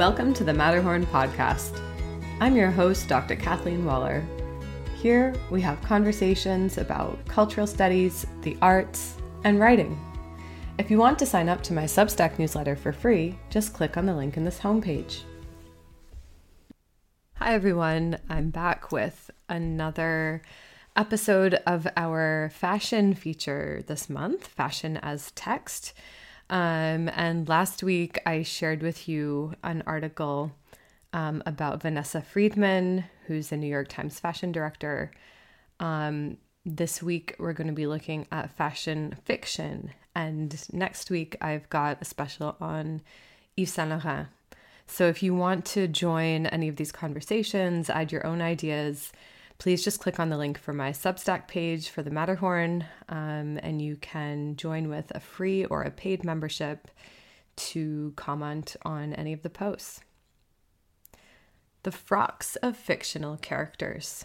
Welcome 0.00 0.32
to 0.32 0.44
the 0.44 0.54
Matterhorn 0.54 1.04
Podcast. 1.04 1.78
I'm 2.40 2.56
your 2.56 2.70
host, 2.70 3.06
Dr. 3.06 3.36
Kathleen 3.36 3.84
Waller. 3.84 4.24
Here 4.96 5.34
we 5.50 5.60
have 5.60 5.82
conversations 5.82 6.78
about 6.78 7.22
cultural 7.28 7.66
studies, 7.66 8.24
the 8.40 8.56
arts, 8.62 9.18
and 9.44 9.60
writing. 9.60 10.00
If 10.78 10.90
you 10.90 10.96
want 10.96 11.18
to 11.18 11.26
sign 11.26 11.50
up 11.50 11.62
to 11.64 11.74
my 11.74 11.84
Substack 11.84 12.38
newsletter 12.38 12.76
for 12.76 12.94
free, 12.94 13.38
just 13.50 13.74
click 13.74 13.98
on 13.98 14.06
the 14.06 14.14
link 14.14 14.38
in 14.38 14.44
this 14.46 14.60
homepage. 14.60 15.20
Hi, 17.34 17.52
everyone. 17.52 18.20
I'm 18.30 18.48
back 18.48 18.90
with 18.90 19.30
another 19.50 20.40
episode 20.96 21.60
of 21.66 21.86
our 21.98 22.50
fashion 22.54 23.12
feature 23.12 23.82
this 23.86 24.08
month 24.08 24.46
Fashion 24.46 24.96
as 24.96 25.30
Text. 25.32 25.92
Um, 26.50 27.08
and 27.14 27.48
last 27.48 27.82
week, 27.84 28.18
I 28.26 28.42
shared 28.42 28.82
with 28.82 29.08
you 29.08 29.54
an 29.62 29.84
article 29.86 30.50
um, 31.12 31.42
about 31.46 31.80
Vanessa 31.80 32.20
Friedman, 32.20 33.04
who's 33.26 33.48
the 33.48 33.56
New 33.56 33.68
York 33.68 33.88
Times 33.88 34.18
fashion 34.18 34.50
director. 34.50 35.12
Um, 35.78 36.38
this 36.66 37.02
week, 37.02 37.36
we're 37.38 37.52
going 37.52 37.68
to 37.68 37.72
be 37.72 37.86
looking 37.86 38.26
at 38.32 38.56
fashion 38.56 39.16
fiction. 39.24 39.92
And 40.16 40.60
next 40.72 41.08
week, 41.08 41.36
I've 41.40 41.70
got 41.70 42.02
a 42.02 42.04
special 42.04 42.56
on 42.60 43.00
Yves 43.56 43.72
Saint 43.72 43.90
Laurent. 43.90 44.26
So 44.88 45.06
if 45.06 45.22
you 45.22 45.36
want 45.36 45.64
to 45.66 45.86
join 45.86 46.46
any 46.46 46.66
of 46.66 46.74
these 46.74 46.90
conversations, 46.90 47.88
add 47.88 48.10
your 48.10 48.26
own 48.26 48.42
ideas, 48.42 49.12
please 49.60 49.84
just 49.84 50.00
click 50.00 50.18
on 50.18 50.30
the 50.30 50.38
link 50.38 50.58
for 50.58 50.72
my 50.72 50.90
Substack 50.90 51.46
page 51.46 51.90
for 51.90 52.02
the 52.02 52.10
Matterhorn, 52.10 52.86
um, 53.10 53.60
and 53.62 53.80
you 53.82 53.96
can 53.96 54.56
join 54.56 54.88
with 54.88 55.12
a 55.14 55.20
free 55.20 55.66
or 55.66 55.82
a 55.82 55.90
paid 55.90 56.24
membership 56.24 56.88
to 57.56 58.14
comment 58.16 58.74
on 58.86 59.12
any 59.12 59.34
of 59.34 59.42
the 59.42 59.50
posts. 59.50 60.00
The 61.82 61.92
frocks 61.92 62.56
of 62.56 62.74
fictional 62.74 63.36
characters. 63.36 64.24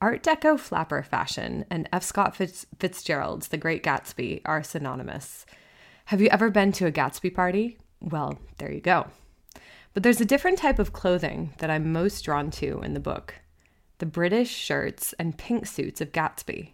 Art 0.00 0.22
Deco 0.22 0.58
flapper 0.58 1.02
fashion 1.02 1.66
and 1.70 1.86
F. 1.92 2.02
Scott 2.02 2.34
Fitz- 2.34 2.66
Fitzgerald's 2.78 3.48
The 3.48 3.58
Great 3.58 3.84
Gatsby 3.84 4.40
are 4.46 4.62
synonymous. 4.62 5.44
Have 6.06 6.22
you 6.22 6.28
ever 6.28 6.48
been 6.50 6.72
to 6.72 6.86
a 6.86 6.92
Gatsby 6.92 7.34
party? 7.34 7.76
Well, 8.00 8.38
there 8.56 8.72
you 8.72 8.80
go. 8.80 9.08
But 9.92 10.02
there's 10.02 10.22
a 10.22 10.26
different 10.26 10.58
type 10.58 10.78
of 10.78 10.94
clothing 10.94 11.52
that 11.58 11.68
I'm 11.68 11.92
most 11.92 12.22
drawn 12.22 12.50
to 12.52 12.80
in 12.80 12.94
the 12.94 13.00
book 13.00 13.34
the 14.02 14.06
British 14.06 14.50
shirts 14.50 15.12
and 15.12 15.38
pink 15.38 15.64
suits 15.64 16.00
of 16.00 16.10
Gatsby. 16.10 16.72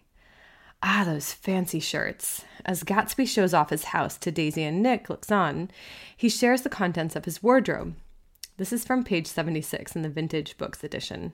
Ah, 0.81 1.03
those 1.05 1.31
fancy 1.31 1.79
shirts. 1.79 2.43
As 2.65 2.83
Gatsby 2.83 3.27
shows 3.27 3.53
off 3.53 3.69
his 3.69 3.83
house 3.83 4.17
to 4.17 4.31
Daisy 4.31 4.63
and 4.63 4.81
Nick 4.81 5.11
looks 5.11 5.31
on, 5.31 5.69
he 6.17 6.27
shares 6.27 6.63
the 6.63 6.69
contents 6.69 7.15
of 7.15 7.25
his 7.25 7.43
wardrobe. 7.43 7.93
This 8.57 8.73
is 8.73 8.83
from 8.83 9.03
page 9.03 9.27
76 9.27 9.95
in 9.95 10.01
the 10.01 10.09
Vintage 10.09 10.57
Books 10.57 10.83
edition. 10.83 11.33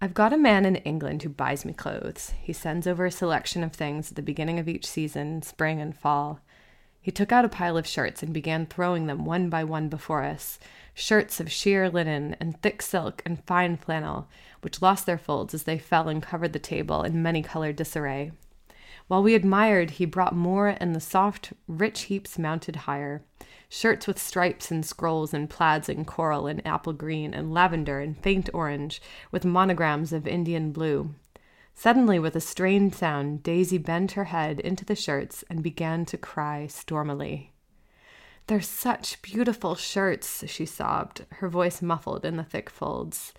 I've 0.00 0.14
got 0.14 0.32
a 0.32 0.38
man 0.38 0.64
in 0.64 0.76
England 0.76 1.22
who 1.22 1.28
buys 1.28 1.66
me 1.66 1.74
clothes. 1.74 2.32
He 2.40 2.54
sends 2.54 2.86
over 2.86 3.04
a 3.04 3.10
selection 3.10 3.62
of 3.62 3.74
things 3.74 4.10
at 4.10 4.16
the 4.16 4.22
beginning 4.22 4.58
of 4.58 4.70
each 4.70 4.86
season, 4.86 5.42
spring 5.42 5.82
and 5.82 5.94
fall. 5.94 6.40
He 7.00 7.10
took 7.10 7.32
out 7.32 7.44
a 7.44 7.48
pile 7.48 7.76
of 7.76 7.86
shirts 7.86 8.22
and 8.22 8.34
began 8.34 8.66
throwing 8.66 9.06
them 9.06 9.24
one 9.24 9.48
by 9.48 9.64
one 9.64 9.88
before 9.88 10.24
us, 10.24 10.58
shirts 10.94 11.40
of 11.40 11.50
sheer 11.50 11.88
linen 11.88 12.36
and 12.40 12.60
thick 12.60 12.82
silk 12.82 13.22
and 13.24 13.42
fine 13.44 13.76
flannel, 13.76 14.28
which 14.60 14.82
lost 14.82 15.06
their 15.06 15.18
folds 15.18 15.54
as 15.54 15.62
they 15.62 15.78
fell 15.78 16.08
and 16.08 16.22
covered 16.22 16.52
the 16.52 16.58
table 16.58 17.02
in 17.02 17.22
many 17.22 17.42
colored 17.42 17.76
disarray. 17.76 18.32
While 19.06 19.22
we 19.22 19.34
admired, 19.34 19.92
he 19.92 20.04
brought 20.04 20.34
more, 20.34 20.76
and 20.78 20.94
the 20.94 21.00
soft, 21.00 21.54
rich 21.66 22.02
heaps 22.02 22.38
mounted 22.38 22.76
higher. 22.76 23.22
Shirts 23.70 24.06
with 24.06 24.18
stripes 24.18 24.70
and 24.70 24.84
scrolls 24.84 25.32
and 25.32 25.48
plaids 25.48 25.88
and 25.88 26.06
coral 26.06 26.46
and 26.46 26.66
apple 26.66 26.92
green 26.92 27.32
and 27.32 27.54
lavender 27.54 28.00
and 28.00 28.18
faint 28.18 28.50
orange, 28.52 29.00
with 29.30 29.46
monograms 29.46 30.12
of 30.12 30.26
Indian 30.26 30.72
blue. 30.72 31.14
Suddenly, 31.78 32.18
with 32.18 32.34
a 32.34 32.40
strained 32.40 32.92
sound, 32.92 33.44
Daisy 33.44 33.78
bent 33.78 34.10
her 34.12 34.24
head 34.24 34.58
into 34.58 34.84
the 34.84 34.96
shirts 34.96 35.44
and 35.48 35.62
began 35.62 36.04
to 36.06 36.18
cry 36.18 36.66
stormily. 36.66 37.52
They're 38.48 38.60
such 38.60 39.22
beautiful 39.22 39.76
shirts, 39.76 40.42
she 40.48 40.66
sobbed, 40.66 41.24
her 41.34 41.48
voice 41.48 41.80
muffled 41.80 42.24
in 42.24 42.36
the 42.36 42.42
thick 42.42 42.68
folds. 42.68 43.32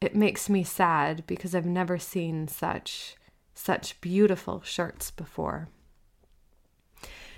It 0.00 0.16
makes 0.16 0.48
me 0.48 0.64
sad 0.64 1.24
because 1.26 1.54
I've 1.54 1.66
never 1.66 1.98
seen 1.98 2.48
such, 2.48 3.16
such 3.52 4.00
beautiful 4.00 4.62
shirts 4.62 5.10
before. 5.10 5.68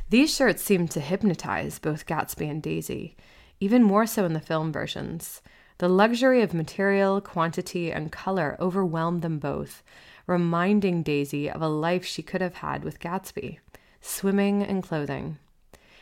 These 0.09 0.37
shirts 0.37 0.63
seemed 0.63 0.93
to 0.93 1.01
hypnotize 1.01 1.81
both 1.81 2.07
Gatsby 2.07 2.49
and 2.49 2.63
Daisy, 2.63 3.17
even 3.59 3.83
more 3.83 4.07
so 4.07 4.25
in 4.25 4.35
the 4.35 4.41
film 4.41 4.71
versions. 4.71 5.43
The 5.79 5.89
luxury 5.89 6.43
of 6.43 6.55
material, 6.55 7.21
quantity, 7.21 7.91
and 7.91 8.13
color 8.13 8.57
overwhelmed 8.61 9.23
them 9.23 9.41
both, 9.41 9.83
reminding 10.27 11.03
Daisy 11.03 11.51
of 11.51 11.63
a 11.63 11.69
life 11.69 12.05
she 12.05 12.23
could 12.23 12.41
have 12.41 12.57
had 12.57 12.85
with 12.85 13.01
Gatsby 13.01 13.59
swimming 14.05 14.63
and 14.63 14.83
clothing. 14.83 15.39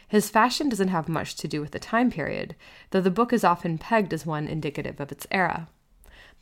His 0.08 0.28
fashion 0.28 0.68
doesn't 0.68 0.88
have 0.88 1.08
much 1.08 1.36
to 1.36 1.48
do 1.48 1.60
with 1.60 1.70
the 1.70 1.78
time 1.78 2.10
period, 2.10 2.56
though 2.90 3.00
the 3.00 3.10
book 3.10 3.32
is 3.32 3.44
often 3.44 3.78
pegged 3.78 4.12
as 4.12 4.26
one 4.26 4.46
indicative 4.46 5.00
of 5.00 5.12
its 5.12 5.26
era. 5.30 5.68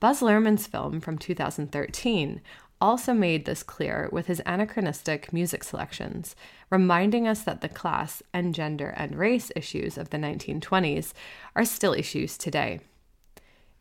Baz 0.01 0.23
Luhrmann's 0.23 0.67
film 0.67 1.01
from 1.01 1.19
2013 1.19 2.41
also 2.81 3.13
made 3.13 3.45
this 3.45 3.63
clear 3.63 4.09
with 4.11 4.27
his 4.27 4.41
anachronistic 4.47 5.33
music 5.33 5.63
selections, 5.63 6.35
reminding 6.71 7.29
us 7.29 7.43
that 7.43 7.61
the 7.61 7.69
class 7.69 8.23
and 8.33 8.55
gender 8.55 8.95
and 8.97 9.17
race 9.17 9.53
issues 9.55 9.99
of 9.99 10.11
the 10.11 10.17
1920s 10.17 11.13
are 11.55 11.65
still 11.65 11.93
issues 11.93 12.39
today. 12.39 12.81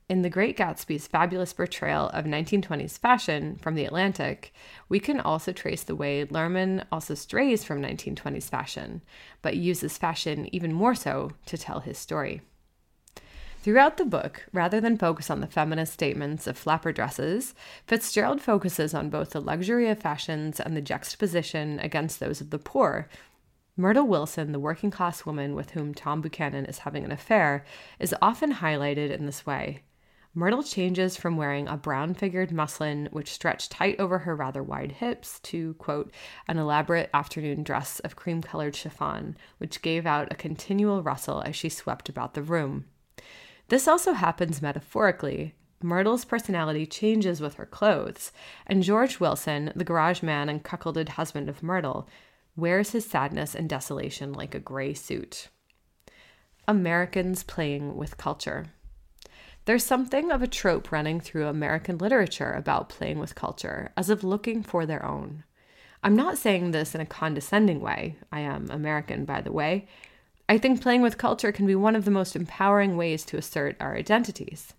In 0.09 0.24
The 0.24 0.30
Great 0.31 0.58
Gatsby's 0.58 1.06
fabulous 1.06 1.53
portrayal 1.53 2.09
of 2.09 2.25
1920s 2.25 2.97
fashion 2.97 3.59
from 3.62 3.75
The 3.75 3.86
Atlantic, 3.86 4.52
we 4.90 5.00
can 5.00 5.20
also 5.20 5.52
trace 5.52 5.84
the 5.84 5.94
way 5.94 6.25
Luhrmann 6.25 6.84
also 6.92 7.14
strays 7.14 7.64
from 7.64 7.80
1920s 7.80 8.50
fashion, 8.50 9.03
but 9.44 9.56
uses 9.56 10.00
fashion 10.00 10.50
even 10.52 10.74
more 10.74 10.96
so 10.96 11.34
to 11.46 11.59
tell 11.59 11.81
his 11.81 12.00
story. 12.00 12.42
Throughout 13.62 13.97
the 13.97 14.06
book, 14.06 14.47
rather 14.52 14.81
than 14.81 14.97
focus 14.97 15.30
on 15.30 15.42
the 15.42 15.47
feminist 15.47 15.94
statements 15.94 16.47
of 16.47 16.58
flapper 16.58 16.91
dresses, 16.91 17.53
Fitzgerald 17.86 18.41
focuses 18.41 18.96
on 18.96 19.12
both 19.12 19.30
the 19.30 19.40
luxury 19.40 19.90
of 19.90 20.00
fashions 20.00 20.59
and 20.59 20.76
the 20.76 20.81
juxtaposition 20.81 21.80
against 21.81 22.20
those 22.20 22.41
of 22.41 22.50
the 22.50 22.58
poor. 22.58 23.08
Myrtle 23.78 24.08
Wilson, 24.08 24.53
the 24.53 24.59
working 24.59 24.90
class 24.90 25.24
woman 25.24 25.53
with 25.53 25.72
whom 25.72 25.94
Tom 25.94 26.20
Buchanan 26.20 26.66
is 26.66 26.80
having 26.80 27.06
an 27.06 27.12
affair, 27.12 27.64
is 28.00 28.16
often 28.24 28.56
highlighted 28.56 29.12
in 29.12 29.28
this 29.28 29.46
way. 29.46 29.84
Myrtle 30.35 30.62
changes 30.62 31.17
from 31.17 31.38
wearing 31.38 31.67
a 31.67 31.75
brown 31.75 32.13
figured 32.13 32.51
muslin, 32.51 33.09
which 33.12 33.31
stretched 33.34 33.72
tight 33.72 34.00
over 34.00 34.19
her 34.19 34.35
rather 34.35 34.62
wide 34.62 34.91
hips, 34.94 35.40
to, 35.41 35.73
quote, 35.75 36.12
an 36.47 36.59
elaborate 36.59 37.09
afternoon 37.13 37.63
dress 37.63 38.00
of 38.01 38.16
cream 38.16 38.41
colored 38.41 38.75
chiffon, 38.75 39.35
which 39.57 39.81
gave 39.81 40.06
out 40.06 40.31
a 40.31 40.35
continual 40.35 41.01
rustle 41.01 41.41
as 41.45 41.56
she 41.56 41.67
swept 41.67 42.09
about 42.09 42.35
the 42.35 42.44
room. 42.44 42.85
This 43.69 43.88
also 43.88 44.13
happens 44.13 44.62
metaphorically. 44.62 45.56
Myrtle's 45.81 46.25
personality 46.25 46.85
changes 46.85 47.41
with 47.41 47.56
her 47.56 47.66
clothes, 47.66 48.31
and 48.67 48.84
George 48.84 49.19
Wilson, 49.19 49.72
the 49.75 49.84
garage 49.84 50.22
man 50.22 50.47
and 50.47 50.63
cuckolded 50.63 51.09
husband 51.09 51.50
of 51.50 51.63
Myrtle, 51.63 52.07
wears 52.56 52.91
his 52.91 53.06
sadness 53.06 53.56
and 53.56 53.67
desolation 53.67 54.34
like 54.34 54.53
a 54.53 54.59
gray 54.59 54.94
suit. 54.94 55.47
Americans 56.67 57.41
playing 57.44 57.96
with 57.96 58.17
culture. 58.17 58.67
There's 59.66 59.85
something 59.85 60.32
of 60.32 60.41
a 60.41 60.47
trope 60.47 60.91
running 60.91 61.20
through 61.20 61.47
American 61.47 61.97
literature 61.97 62.52
about 62.53 62.90
playing 62.90 63.20
with 63.20 63.35
culture, 63.35 63.91
as 63.96 64.09
of 64.09 64.23
looking 64.23 64.64
for 64.64 64.85
their 64.85 65.06
own. 65.06 65.44
I'm 66.02 66.16
not 66.16 66.38
saying 66.38 66.72
this 66.72 66.96
in 66.96 67.02
a 67.02 67.06
condescending 67.06 67.82
way. 67.82 68.16
I 68.32 68.40
am 68.40 68.70
American, 68.72 69.26
by 69.26 69.41
the 69.41 69.52
way. 69.52 69.88
I 70.47 70.58
think 70.58 70.82
playing 70.82 71.02
with 71.02 71.17
culture 71.17 71.52
can 71.52 71.67
be 71.67 71.76
one 71.76 71.96
of 71.96 72.06
the 72.06 72.11
most 72.11 72.35
empowering 72.35 72.97
ways 72.97 73.23
to 73.26 73.38
assert 73.38 73.76
our 73.79 73.96
identities. 73.96 74.73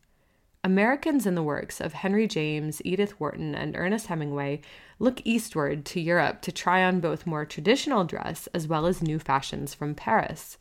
Americans 0.64 1.26
in 1.26 1.34
the 1.34 1.42
works 1.42 1.80
of 1.80 1.92
Henry 1.92 2.26
James, 2.26 2.82
Edith 2.84 3.18
Wharton, 3.20 3.54
and 3.54 3.76
Ernest 3.76 4.08
Hemingway 4.08 4.60
look 4.98 5.22
eastward 5.24 5.86
to 5.86 6.00
Europe 6.00 6.42
to 6.42 6.52
try 6.52 6.82
on 6.84 7.00
both 7.00 7.26
more 7.26 7.46
traditional 7.46 8.04
dress 8.04 8.46
as 8.52 8.66
well 8.66 8.86
as 8.86 9.00
new 9.00 9.18
fashions 9.18 9.72
from 9.72 9.94
Paris. 9.94 10.58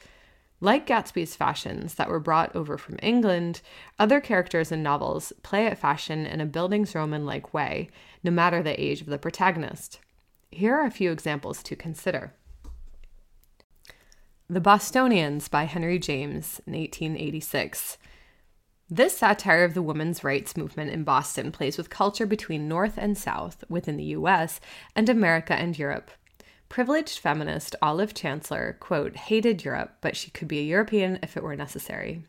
Like 0.61 0.85
Gatsby's 0.85 1.35
fashions 1.35 1.94
that 1.95 2.09
were 2.09 2.19
brought 2.19 2.53
over 2.56 2.77
from 2.77 3.00
England, 3.01 3.61
other 3.97 4.19
characters 4.19 4.71
in 4.71 4.83
novels 4.83 5.31
play 5.41 5.67
at 5.67 5.77
fashion 5.77 6.25
in 6.25 6.41
a 6.41 6.45
Bildungsroman 6.45 7.25
like 7.25 7.53
way, 7.53 7.89
no 8.23 8.31
matter 8.31 8.61
the 8.61 8.79
age 8.81 9.00
of 9.00 9.07
the 9.07 9.17
protagonist. 9.17 10.00
Here 10.51 10.75
are 10.75 10.85
a 10.85 10.91
few 10.91 11.11
examples 11.11 11.63
to 11.63 11.75
consider. 11.75 12.33
The 14.50 14.59
Bostonians 14.59 15.47
by 15.47 15.63
Henry 15.63 16.00
James 16.00 16.59
in 16.65 16.73
1886. 16.73 17.97
This 18.89 19.15
satire 19.15 19.63
of 19.63 19.75
the 19.75 19.83
women's 19.83 20.23
rights 20.23 20.57
movement 20.57 20.89
in 20.89 21.03
Boston 21.03 21.51
plays 21.51 21.77
with 21.77 21.91
culture 21.91 22.25
between 22.25 22.67
North 22.67 22.95
and 22.97 23.15
South 23.15 23.63
within 23.69 23.95
the 23.95 24.05
US 24.15 24.59
and 24.95 25.07
America 25.07 25.53
and 25.53 25.77
Europe. 25.77 26.09
Privileged 26.69 27.18
feminist 27.18 27.75
Olive 27.81 28.13
Chancellor, 28.13 28.77
quote, 28.80 29.16
hated 29.16 29.66
Europe, 29.66 29.98
but 30.01 30.16
she 30.16 30.30
could 30.30 30.48
be 30.48 30.60
a 30.60 30.63
European 30.63 31.18
if 31.24 31.36
it 31.36 31.44
were 31.44 31.56
necessary. 31.56 32.24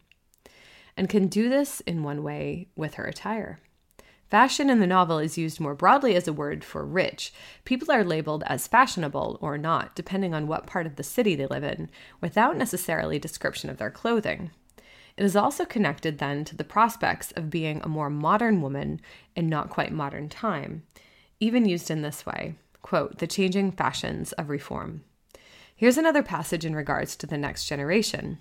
and 0.97 1.09
can 1.09 1.29
do 1.29 1.49
this 1.49 1.81
in 1.81 2.03
one 2.03 2.23
way 2.23 2.69
with 2.77 2.95
her 2.95 3.05
attire. 3.05 3.61
Fashion 4.31 4.71
in 4.71 4.81
the 4.81 4.87
novel 4.87 5.19
is 5.19 5.39
used 5.39 5.59
more 5.59 5.75
broadly 5.75 6.15
as 6.15 6.29
a 6.29 6.33
word 6.33 6.63
for 6.63 6.85
rich. 6.85 7.33
People 7.65 7.91
are 7.91 8.05
labeled 8.05 8.45
as 8.47 8.69
fashionable 8.69 9.39
or 9.41 9.59
not, 9.59 9.95
depending 9.95 10.35
on 10.35 10.47
what 10.47 10.67
part 10.67 10.87
of 10.87 10.97
the 10.97 11.03
city 11.03 11.35
they 11.35 11.47
live 11.47 11.65
in, 11.65 11.91
without 12.21 12.57
necessarily 12.57 13.19
description 13.19 13.71
of 13.71 13.79
their 13.79 13.91
clothing. 13.91 14.51
It 15.17 15.25
is 15.25 15.35
also 15.35 15.65
connected 15.65 16.19
then 16.19 16.45
to 16.45 16.57
the 16.57 16.65
prospects 16.65 17.33
of 17.33 17.51
being 17.51 17.81
a 17.83 17.89
more 17.89 18.11
modern 18.11 18.63
woman 18.63 19.01
in 19.35 19.49
not 19.49 19.71
quite 19.71 19.93
modern 19.93 20.29
time, 20.29 20.85
even 21.41 21.65
used 21.65 21.91
in 21.91 22.03
this 22.03 22.25
way 22.25 22.55
quote, 22.83 23.19
the 23.19 23.27
changing 23.27 23.73
fashions 23.73 24.33
of 24.33 24.49
reform. 24.49 25.03
Here's 25.75 25.99
another 25.99 26.23
passage 26.23 26.65
in 26.65 26.77
regards 26.77 27.17
to 27.17 27.27
the 27.27 27.39
next 27.39 27.67
generation. 27.67 28.39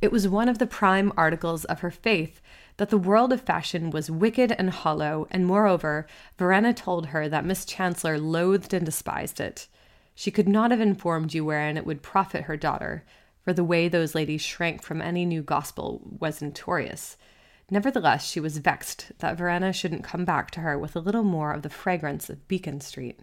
It 0.00 0.12
was 0.12 0.28
one 0.28 0.48
of 0.48 0.58
the 0.58 0.66
prime 0.66 1.12
articles 1.16 1.64
of 1.64 1.80
her 1.80 1.90
faith 1.90 2.40
that 2.76 2.90
the 2.90 2.98
world 2.98 3.32
of 3.32 3.40
fashion 3.40 3.90
was 3.90 4.10
wicked 4.10 4.52
and 4.52 4.70
hollow, 4.70 5.26
and 5.30 5.46
moreover, 5.46 6.06
Verena 6.38 6.74
told 6.74 7.06
her 7.06 7.28
that 7.28 7.44
Miss 7.44 7.64
Chancellor 7.64 8.18
loathed 8.18 8.74
and 8.74 8.84
despised 8.84 9.40
it. 9.40 9.66
She 10.14 10.30
could 10.30 10.48
not 10.48 10.70
have 10.70 10.80
informed 10.80 11.34
you 11.34 11.44
wherein 11.44 11.76
it 11.76 11.86
would 11.86 12.02
profit 12.02 12.44
her 12.44 12.56
daughter, 12.56 13.04
for 13.42 13.52
the 13.52 13.64
way 13.64 13.88
those 13.88 14.14
ladies 14.14 14.42
shrank 14.42 14.82
from 14.82 15.00
any 15.00 15.24
new 15.24 15.42
gospel 15.42 16.02
was 16.20 16.42
notorious. 16.42 17.16
Nevertheless, 17.70 18.24
she 18.24 18.38
was 18.38 18.58
vexed 18.58 19.10
that 19.18 19.36
Verena 19.36 19.72
shouldn't 19.72 20.04
come 20.04 20.24
back 20.24 20.50
to 20.52 20.60
her 20.60 20.78
with 20.78 20.94
a 20.94 21.00
little 21.00 21.24
more 21.24 21.52
of 21.52 21.62
the 21.62 21.70
fragrance 21.70 22.30
of 22.30 22.46
Beacon 22.46 22.80
Street. 22.80 23.18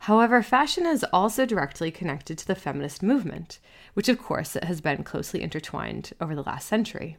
However, 0.00 0.42
fashion 0.42 0.86
is 0.86 1.04
also 1.12 1.44
directly 1.44 1.90
connected 1.90 2.38
to 2.38 2.46
the 2.46 2.54
feminist 2.54 3.02
movement, 3.02 3.58
which 3.94 4.08
of 4.08 4.18
course 4.18 4.56
has 4.62 4.80
been 4.80 5.02
closely 5.02 5.42
intertwined 5.42 6.12
over 6.20 6.34
the 6.34 6.42
last 6.42 6.68
century. 6.68 7.18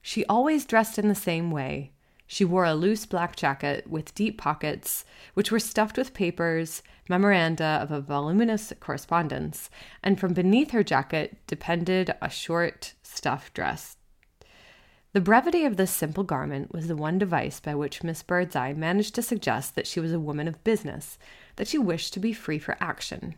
She 0.00 0.24
always 0.26 0.64
dressed 0.64 0.98
in 0.98 1.08
the 1.08 1.14
same 1.14 1.50
way. 1.50 1.92
She 2.26 2.44
wore 2.44 2.64
a 2.64 2.74
loose 2.74 3.06
black 3.06 3.36
jacket 3.36 3.86
with 3.88 4.14
deep 4.14 4.38
pockets, 4.38 5.04
which 5.34 5.52
were 5.52 5.60
stuffed 5.60 5.98
with 5.98 6.14
papers, 6.14 6.82
memoranda 7.08 7.78
of 7.82 7.90
a 7.92 8.00
voluminous 8.00 8.72
correspondence, 8.80 9.70
and 10.02 10.18
from 10.18 10.32
beneath 10.32 10.70
her 10.70 10.82
jacket 10.82 11.36
depended 11.46 12.14
a 12.20 12.30
short 12.30 12.94
stuff 13.02 13.52
dress. 13.52 13.96
The 15.16 15.22
brevity 15.22 15.64
of 15.64 15.78
this 15.78 15.92
simple 15.92 16.24
garment 16.24 16.74
was 16.74 16.88
the 16.88 16.94
one 16.94 17.16
device 17.16 17.58
by 17.58 17.74
which 17.74 18.02
Miss 18.02 18.22
Birdseye 18.22 18.74
managed 18.74 19.14
to 19.14 19.22
suggest 19.22 19.74
that 19.74 19.86
she 19.86 19.98
was 19.98 20.12
a 20.12 20.20
woman 20.20 20.46
of 20.46 20.62
business, 20.62 21.18
that 21.56 21.66
she 21.66 21.78
wished 21.78 22.12
to 22.12 22.20
be 22.20 22.34
free 22.34 22.58
for 22.58 22.76
action. 22.80 23.34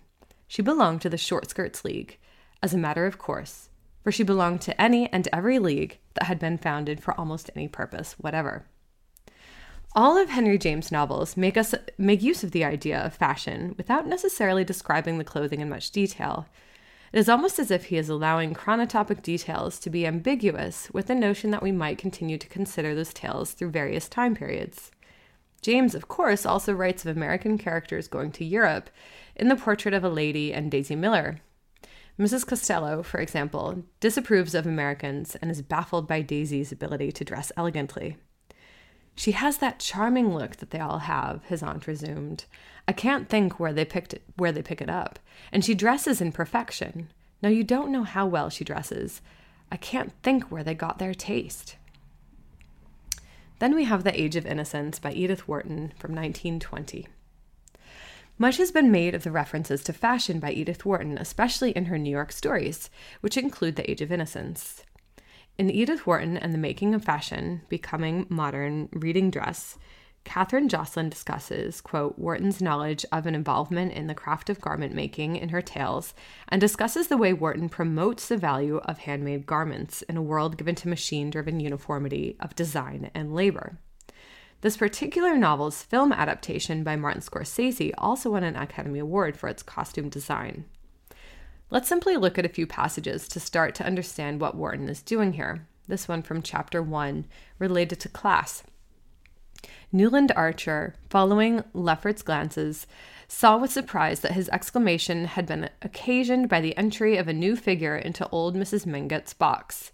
She 0.48 0.60
belonged 0.60 1.02
to 1.02 1.08
the 1.08 1.16
Short 1.16 1.48
Skirts 1.48 1.84
League, 1.84 2.18
as 2.64 2.74
a 2.74 2.78
matter 2.78 3.06
of 3.06 3.18
course, 3.18 3.68
for 4.02 4.10
she 4.10 4.24
belonged 4.24 4.60
to 4.62 4.80
any 4.80 5.08
and 5.12 5.28
every 5.32 5.60
league 5.60 5.98
that 6.14 6.24
had 6.24 6.40
been 6.40 6.58
founded 6.58 7.00
for 7.00 7.14
almost 7.14 7.48
any 7.54 7.68
purpose 7.68 8.16
whatever. 8.18 8.66
All 9.94 10.18
of 10.18 10.30
Henry 10.30 10.58
James' 10.58 10.90
novels 10.90 11.36
make 11.36 11.56
us 11.56 11.76
make 11.96 12.22
use 12.22 12.42
of 12.42 12.50
the 12.50 12.64
idea 12.64 12.98
of 12.98 13.14
fashion 13.14 13.76
without 13.76 14.04
necessarily 14.04 14.64
describing 14.64 15.18
the 15.18 15.22
clothing 15.22 15.60
in 15.60 15.68
much 15.68 15.92
detail. 15.92 16.48
It 17.12 17.18
is 17.18 17.28
almost 17.28 17.58
as 17.58 17.70
if 17.70 17.86
he 17.86 17.96
is 17.96 18.08
allowing 18.08 18.54
chronotopic 18.54 19.22
details 19.22 19.78
to 19.80 19.90
be 19.90 20.06
ambiguous 20.06 20.90
with 20.92 21.06
the 21.06 21.14
notion 21.14 21.50
that 21.50 21.62
we 21.62 21.72
might 21.72 21.98
continue 21.98 22.38
to 22.38 22.48
consider 22.48 22.94
those 22.94 23.14
tales 23.14 23.52
through 23.52 23.70
various 23.70 24.08
time 24.08 24.34
periods. 24.34 24.90
James, 25.62 25.94
of 25.94 26.08
course, 26.08 26.46
also 26.46 26.72
writes 26.72 27.04
of 27.04 27.16
American 27.16 27.58
characters 27.58 28.08
going 28.08 28.30
to 28.32 28.44
Europe 28.44 28.90
in 29.34 29.48
the 29.48 29.56
portrait 29.56 29.94
of 29.94 30.04
a 30.04 30.08
lady 30.08 30.52
and 30.52 30.70
Daisy 30.70 30.94
Miller, 30.94 31.40
Mrs. 32.18 32.44
Costello, 32.44 33.04
for 33.04 33.20
example, 33.20 33.84
disapproves 34.00 34.52
of 34.52 34.66
Americans 34.66 35.36
and 35.36 35.52
is 35.52 35.62
baffled 35.62 36.08
by 36.08 36.20
Daisy's 36.20 36.72
ability 36.72 37.12
to 37.12 37.24
dress 37.24 37.52
elegantly. 37.56 38.16
She 39.18 39.32
has 39.32 39.58
that 39.58 39.80
charming 39.80 40.32
look 40.32 40.58
that 40.58 40.70
they 40.70 40.78
all 40.78 41.00
have, 41.00 41.42
his 41.46 41.60
aunt 41.60 41.88
resumed. 41.88 42.44
I 42.86 42.92
can't 42.92 43.28
think 43.28 43.58
where 43.58 43.72
they 43.72 43.84
picked 43.84 44.14
it, 44.14 44.22
where 44.36 44.52
they 44.52 44.62
pick 44.62 44.80
it 44.80 44.88
up. 44.88 45.18
And 45.50 45.64
she 45.64 45.74
dresses 45.74 46.20
in 46.20 46.30
perfection. 46.30 47.08
Now 47.42 47.48
you 47.48 47.64
don't 47.64 47.90
know 47.90 48.04
how 48.04 48.28
well 48.28 48.48
she 48.48 48.62
dresses. 48.62 49.20
I 49.72 49.76
can't 49.76 50.12
think 50.22 50.52
where 50.52 50.62
they 50.62 50.72
got 50.72 51.00
their 51.00 51.14
taste. 51.14 51.74
Then 53.58 53.74
we 53.74 53.86
have 53.86 54.04
The 54.04 54.18
Age 54.18 54.36
of 54.36 54.46
Innocence 54.46 55.00
by 55.00 55.10
Edith 55.10 55.48
Wharton 55.48 55.92
from 55.98 56.12
1920. 56.12 57.08
Much 58.38 58.56
has 58.58 58.70
been 58.70 58.92
made 58.92 59.16
of 59.16 59.24
the 59.24 59.32
references 59.32 59.82
to 59.82 59.92
fashion 59.92 60.38
by 60.38 60.52
Edith 60.52 60.86
Wharton, 60.86 61.18
especially 61.18 61.72
in 61.72 61.86
her 61.86 61.98
New 61.98 62.08
York 62.08 62.30
stories, 62.30 62.88
which 63.20 63.36
include 63.36 63.74
The 63.74 63.90
Age 63.90 64.00
of 64.00 64.12
Innocence. 64.12 64.84
In 65.58 65.70
Edith 65.70 66.06
Wharton 66.06 66.36
and 66.36 66.54
the 66.54 66.58
Making 66.58 66.94
of 66.94 67.04
Fashion, 67.04 67.62
Becoming 67.68 68.26
Modern, 68.28 68.88
Reading 68.92 69.28
Dress, 69.28 69.76
Katherine 70.22 70.68
Joslin 70.68 71.08
discusses, 71.08 71.80
quote, 71.80 72.16
Wharton's 72.16 72.62
knowledge 72.62 73.04
of 73.10 73.26
an 73.26 73.34
involvement 73.34 73.92
in 73.92 74.06
the 74.06 74.14
craft 74.14 74.50
of 74.50 74.60
garment 74.60 74.94
making 74.94 75.34
in 75.34 75.48
her 75.48 75.60
tales 75.60 76.14
and 76.48 76.60
discusses 76.60 77.08
the 77.08 77.16
way 77.16 77.32
Wharton 77.32 77.68
promotes 77.68 78.28
the 78.28 78.36
value 78.36 78.76
of 78.84 78.98
handmade 78.98 79.46
garments 79.46 80.02
in 80.02 80.16
a 80.16 80.22
world 80.22 80.56
given 80.58 80.76
to 80.76 80.88
machine 80.88 81.28
driven 81.28 81.58
uniformity 81.58 82.36
of 82.38 82.54
design 82.54 83.10
and 83.12 83.34
labor. 83.34 83.80
This 84.60 84.76
particular 84.76 85.36
novel's 85.36 85.82
film 85.82 86.12
adaptation 86.12 86.84
by 86.84 86.94
Martin 86.94 87.22
Scorsese 87.22 87.92
also 87.98 88.30
won 88.30 88.44
an 88.44 88.54
Academy 88.54 89.00
Award 89.00 89.36
for 89.36 89.48
its 89.48 89.64
costume 89.64 90.08
design. 90.08 90.66
Let's 91.70 91.88
simply 91.88 92.16
look 92.16 92.38
at 92.38 92.46
a 92.46 92.50
few 92.50 92.66
passages 92.66 93.28
to 93.28 93.40
start 93.40 93.74
to 93.74 93.84
understand 93.84 94.40
what 94.40 94.54
Wharton 94.54 94.88
is 94.88 95.02
doing 95.02 95.34
here. 95.34 95.66
This 95.86 96.08
one 96.08 96.22
from 96.22 96.42
chapter 96.42 96.82
1, 96.82 97.26
related 97.58 98.00
to 98.00 98.08
class. 98.08 98.62
Newland 99.92 100.32
Archer, 100.34 100.94
following 101.10 101.62
Lefferts's 101.74 102.22
glances, 102.22 102.86
saw 103.26 103.58
with 103.58 103.70
surprise 103.70 104.20
that 104.20 104.32
his 104.32 104.48
exclamation 104.48 105.26
had 105.26 105.44
been 105.44 105.68
occasioned 105.82 106.48
by 106.48 106.62
the 106.62 106.76
entry 106.78 107.18
of 107.18 107.28
a 107.28 107.34
new 107.34 107.54
figure 107.54 107.96
into 107.96 108.28
old 108.30 108.56
Mrs. 108.56 108.86
Mingott's 108.86 109.34
box. 109.34 109.92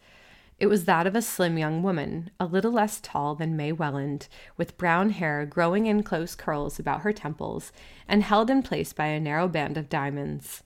It 0.61 0.69
was 0.69 0.85
that 0.85 1.09
of 1.09 1.17
a 1.17 1.23
slim 1.23 1.59
young 1.59 1.83
woman, 1.83 2.31
a 2.39 2.47
little 2.47 2.71
less 2.71 3.01
tall 3.01 3.35
than 3.35 3.57
May 3.57 3.73
Welland, 3.73 4.29
with 4.57 4.79
brown 4.79 5.11
hair 5.11 5.45
growing 5.45 5.87
in 5.87 6.05
close 6.05 6.37
curls 6.37 6.79
about 6.79 7.01
her 7.01 7.13
temples 7.13 7.73
and 8.07 8.23
held 8.23 8.49
in 8.49 8.63
place 8.63 8.93
by 8.93 9.07
a 9.07 9.19
narrow 9.19 9.49
band 9.49 9.77
of 9.77 9.89
diamonds. 9.89 10.63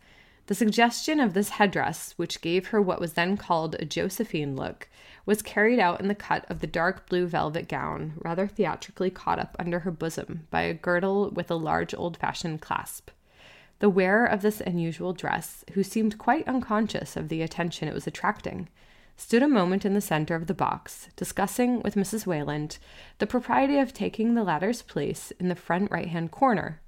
The 0.48 0.54
suggestion 0.54 1.20
of 1.20 1.34
this 1.34 1.50
headdress, 1.50 2.14
which 2.16 2.40
gave 2.40 2.68
her 2.68 2.80
what 2.80 3.00
was 3.00 3.12
then 3.12 3.36
called 3.36 3.74
a 3.74 3.84
Josephine 3.84 4.56
look, 4.56 4.88
was 5.26 5.42
carried 5.42 5.78
out 5.78 6.00
in 6.00 6.08
the 6.08 6.14
cut 6.14 6.46
of 6.50 6.60
the 6.60 6.66
dark 6.66 7.06
blue 7.06 7.26
velvet 7.26 7.68
gown, 7.68 8.14
rather 8.24 8.46
theatrically 8.46 9.10
caught 9.10 9.38
up 9.38 9.54
under 9.58 9.80
her 9.80 9.90
bosom 9.90 10.46
by 10.50 10.62
a 10.62 10.72
girdle 10.72 11.28
with 11.28 11.50
a 11.50 11.54
large 11.54 11.94
old 11.94 12.16
fashioned 12.16 12.62
clasp. 12.62 13.10
The 13.80 13.90
wearer 13.90 14.24
of 14.24 14.40
this 14.40 14.62
unusual 14.62 15.12
dress, 15.12 15.66
who 15.74 15.82
seemed 15.82 16.16
quite 16.16 16.48
unconscious 16.48 17.14
of 17.14 17.28
the 17.28 17.42
attention 17.42 17.86
it 17.86 17.94
was 17.94 18.06
attracting, 18.06 18.70
stood 19.18 19.42
a 19.42 19.48
moment 19.48 19.84
in 19.84 19.92
the 19.92 20.00
center 20.00 20.34
of 20.34 20.46
the 20.46 20.54
box, 20.54 21.08
discussing 21.14 21.82
with 21.82 21.94
Mrs. 21.94 22.24
Wayland 22.24 22.78
the 23.18 23.26
propriety 23.26 23.78
of 23.78 23.92
taking 23.92 24.32
the 24.32 24.44
latter's 24.44 24.80
place 24.80 25.30
in 25.38 25.48
the 25.48 25.54
front 25.54 25.90
right 25.90 26.08
hand 26.08 26.30
corner. 26.30 26.80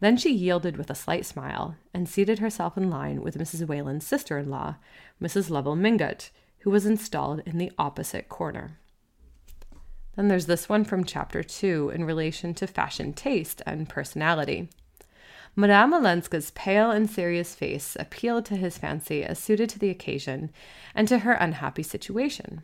Then 0.00 0.16
she 0.16 0.32
yielded 0.32 0.76
with 0.76 0.90
a 0.90 0.94
slight 0.94 1.26
smile 1.26 1.76
and 1.92 2.08
seated 2.08 2.38
herself 2.38 2.76
in 2.76 2.90
line 2.90 3.22
with 3.22 3.38
Mrs. 3.38 3.66
Wayland's 3.66 4.06
sister 4.06 4.38
in 4.38 4.50
law, 4.50 4.76
Mrs. 5.22 5.50
Lovell 5.50 5.76
Mingott, 5.76 6.30
who 6.60 6.70
was 6.70 6.86
installed 6.86 7.42
in 7.44 7.58
the 7.58 7.72
opposite 7.78 8.28
corner. 8.28 8.78
Then 10.16 10.28
there's 10.28 10.46
this 10.46 10.68
one 10.68 10.84
from 10.84 11.04
chapter 11.04 11.42
2 11.42 11.92
in 11.94 12.04
relation 12.04 12.54
to 12.54 12.66
fashion 12.66 13.12
taste 13.12 13.62
and 13.66 13.88
personality. 13.88 14.68
Madame 15.56 15.92
Olenska's 15.92 16.50
pale 16.52 16.90
and 16.90 17.10
serious 17.10 17.54
face 17.54 17.96
appealed 17.98 18.44
to 18.46 18.56
his 18.56 18.78
fancy 18.78 19.24
as 19.24 19.38
suited 19.38 19.68
to 19.68 19.78
the 19.78 19.90
occasion 19.90 20.50
and 20.94 21.08
to 21.08 21.18
her 21.18 21.32
unhappy 21.32 21.82
situation. 21.82 22.62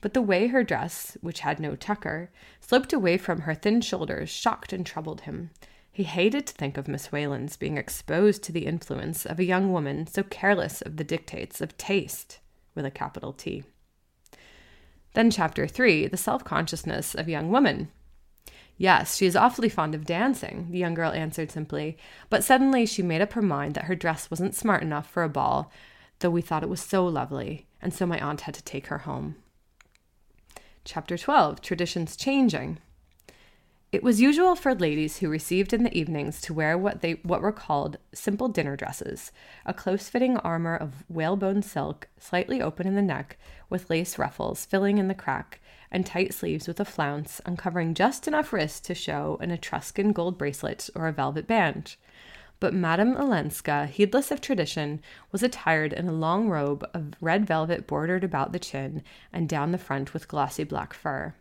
But 0.00 0.14
the 0.14 0.22
way 0.22 0.48
her 0.48 0.62
dress, 0.62 1.16
which 1.20 1.40
had 1.40 1.58
no 1.58 1.74
tucker, 1.74 2.30
sloped 2.60 2.92
away 2.92 3.16
from 3.16 3.42
her 3.42 3.54
thin 3.54 3.80
shoulders 3.80 4.28
shocked 4.28 4.72
and 4.72 4.84
troubled 4.84 5.22
him. 5.22 5.50
He 5.96 6.04
hated 6.04 6.46
to 6.46 6.52
think 6.52 6.76
of 6.76 6.88
Miss 6.88 7.10
Wayland's 7.10 7.56
being 7.56 7.78
exposed 7.78 8.42
to 8.42 8.52
the 8.52 8.66
influence 8.66 9.24
of 9.24 9.38
a 9.38 9.46
young 9.46 9.72
woman 9.72 10.06
so 10.06 10.22
careless 10.22 10.82
of 10.82 10.98
the 10.98 11.04
dictates 11.04 11.62
of 11.62 11.78
taste, 11.78 12.38
with 12.74 12.84
a 12.84 12.90
capital 12.90 13.32
T. 13.32 13.64
Then, 15.14 15.30
chapter 15.30 15.66
three 15.66 16.06
the 16.06 16.18
self 16.18 16.44
consciousness 16.44 17.14
of 17.14 17.30
young 17.30 17.50
woman. 17.50 17.88
Yes, 18.76 19.16
she 19.16 19.24
is 19.24 19.36
awfully 19.36 19.70
fond 19.70 19.94
of 19.94 20.04
dancing, 20.04 20.70
the 20.70 20.76
young 20.76 20.92
girl 20.92 21.12
answered 21.12 21.50
simply, 21.50 21.96
but 22.28 22.44
suddenly 22.44 22.84
she 22.84 23.00
made 23.00 23.22
up 23.22 23.32
her 23.32 23.40
mind 23.40 23.74
that 23.74 23.84
her 23.84 23.94
dress 23.94 24.30
wasn't 24.30 24.54
smart 24.54 24.82
enough 24.82 25.08
for 25.08 25.22
a 25.22 25.30
ball, 25.30 25.72
though 26.18 26.28
we 26.28 26.42
thought 26.42 26.62
it 26.62 26.68
was 26.68 26.82
so 26.82 27.06
lovely, 27.06 27.68
and 27.80 27.94
so 27.94 28.04
my 28.04 28.20
aunt 28.20 28.42
had 28.42 28.54
to 28.54 28.62
take 28.62 28.88
her 28.88 28.98
home. 28.98 29.36
Chapter 30.84 31.16
12 31.16 31.62
Traditions 31.62 32.18
Changing. 32.18 32.80
It 33.96 34.02
was 34.02 34.20
usual 34.20 34.54
for 34.56 34.74
ladies 34.74 35.16
who 35.16 35.30
received 35.30 35.72
in 35.72 35.82
the 35.82 35.98
evenings 35.98 36.42
to 36.42 36.52
wear 36.52 36.76
what 36.76 37.00
they 37.00 37.12
what 37.22 37.40
were 37.40 37.50
called 37.50 37.96
simple 38.12 38.46
dinner 38.46 38.76
dresses, 38.76 39.32
a 39.64 39.72
close-fitting 39.72 40.36
armor 40.36 40.76
of 40.76 41.02
whalebone 41.08 41.62
silk, 41.62 42.06
slightly 42.18 42.60
open 42.60 42.86
in 42.86 42.94
the 42.94 43.00
neck, 43.00 43.38
with 43.70 43.88
lace 43.88 44.18
ruffles 44.18 44.66
filling 44.66 44.98
in 44.98 45.08
the 45.08 45.14
crack, 45.14 45.62
and 45.90 46.04
tight 46.04 46.34
sleeves 46.34 46.68
with 46.68 46.78
a 46.78 46.84
flounce, 46.84 47.40
uncovering 47.46 47.94
just 47.94 48.28
enough 48.28 48.52
wrist 48.52 48.84
to 48.84 48.94
show 48.94 49.38
an 49.40 49.50
Etruscan 49.50 50.12
gold 50.12 50.36
bracelet 50.36 50.90
or 50.94 51.06
a 51.06 51.12
velvet 51.12 51.46
band. 51.46 51.96
But 52.60 52.74
Madame 52.74 53.16
Olenska, 53.16 53.86
heedless 53.86 54.30
of 54.30 54.42
tradition, 54.42 55.00
was 55.32 55.42
attired 55.42 55.94
in 55.94 56.06
a 56.06 56.12
long 56.12 56.50
robe 56.50 56.86
of 56.92 57.14
red 57.22 57.46
velvet 57.46 57.86
bordered 57.86 58.24
about 58.24 58.52
the 58.52 58.58
chin 58.58 59.02
and 59.32 59.48
down 59.48 59.72
the 59.72 59.78
front 59.78 60.12
with 60.12 60.28
glossy 60.28 60.64
black 60.64 60.92
fur. 60.92 61.32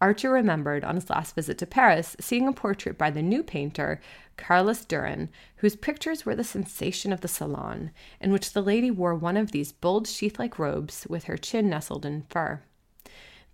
Archer 0.00 0.30
remembered 0.30 0.84
on 0.84 0.94
his 0.94 1.10
last 1.10 1.34
visit 1.34 1.58
to 1.58 1.66
Paris 1.66 2.16
seeing 2.20 2.46
a 2.46 2.52
portrait 2.52 2.96
by 2.96 3.10
the 3.10 3.22
new 3.22 3.42
painter, 3.42 4.00
Carlos 4.36 4.84
Duran, 4.84 5.28
whose 5.56 5.74
pictures 5.74 6.24
were 6.24 6.36
the 6.36 6.44
sensation 6.44 7.12
of 7.12 7.20
the 7.20 7.28
salon, 7.28 7.90
in 8.20 8.30
which 8.30 8.52
the 8.52 8.62
lady 8.62 8.92
wore 8.92 9.14
one 9.14 9.36
of 9.36 9.50
these 9.50 9.72
bold 9.72 10.06
sheath 10.06 10.38
like 10.38 10.58
robes 10.58 11.04
with 11.08 11.24
her 11.24 11.36
chin 11.36 11.68
nestled 11.68 12.06
in 12.06 12.22
fur. 12.30 12.62